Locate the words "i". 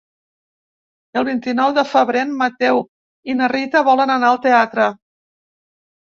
3.33-3.37